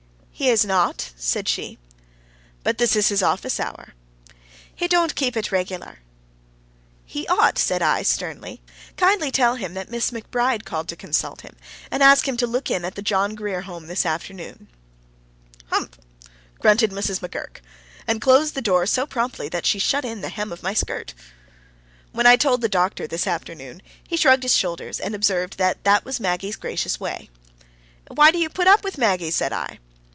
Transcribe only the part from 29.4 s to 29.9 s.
I.